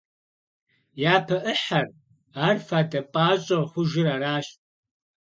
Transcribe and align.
Япэ 1.13 1.37
ӏыхьэр, 1.43 1.87
ар 2.45 2.57
«фадэ 2.67 3.01
пӀащӀэ» 3.11 3.57
хъужыр 3.71 4.07
аращ. 4.13 4.47